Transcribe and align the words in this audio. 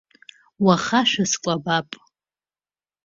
Уаха 0.65 1.01
шәыскәабап? 1.09 1.89